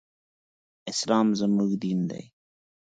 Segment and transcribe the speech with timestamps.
[0.91, 2.23] اسلام زموږ دين دی.